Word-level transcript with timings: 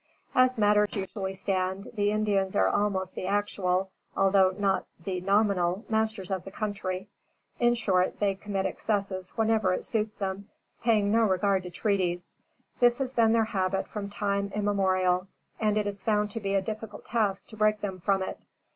As 0.33 0.57
matters 0.57 0.95
usually 0.95 1.35
stand, 1.35 1.91
the 1.93 2.09
Indians 2.11 2.55
are 2.55 2.67
almost 2.67 3.13
the 3.13 3.27
actual, 3.27 3.91
although 4.17 4.49
not 4.49 4.87
the 5.05 5.21
nominal, 5.21 5.85
masters 5.89 6.31
of 6.31 6.43
the 6.43 6.49
country. 6.49 7.07
In 7.59 7.75
short, 7.75 8.19
they 8.19 8.33
commit 8.33 8.65
excesses 8.65 9.37
whenever 9.37 9.73
it 9.73 9.83
suits 9.83 10.15
them, 10.15 10.49
paying 10.83 11.11
no 11.11 11.25
regard 11.25 11.61
to 11.61 11.69
treaties. 11.69 12.33
This 12.79 12.97
has 12.97 13.13
been 13.13 13.33
their 13.33 13.43
habit 13.45 13.87
from 13.87 14.09
time 14.09 14.51
immemorial, 14.55 15.27
and 15.59 15.77
it 15.77 15.85
is 15.85 16.01
found 16.01 16.31
to 16.31 16.39
be 16.39 16.55
a 16.55 16.63
difficult 16.63 17.05
task 17.05 17.45
to 17.49 17.55
break 17.57 17.81
them 17.81 17.99
from 17.99 18.23
it. 18.23 18.39